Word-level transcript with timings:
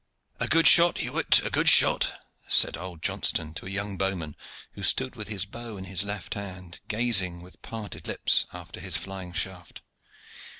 "A 0.39 0.47
good 0.47 0.65
shot, 0.65 0.97
Hewett, 0.97 1.45
a 1.45 1.51
good 1.51 1.69
shot!" 1.69 2.11
said 2.47 2.75
old 2.75 3.03
Johnston 3.03 3.53
to 3.53 3.67
a 3.67 3.69
young 3.69 3.97
bowman, 3.99 4.35
who 4.71 4.81
stood 4.81 5.15
with 5.15 5.27
his 5.27 5.45
bow 5.45 5.77
in 5.77 5.83
his 5.83 6.01
left 6.03 6.33
hand, 6.33 6.79
gazing 6.87 7.43
with 7.43 7.61
parted 7.61 8.07
lips 8.07 8.47
after 8.51 8.79
his 8.79 8.97
flying 8.97 9.31
shaft. 9.31 9.83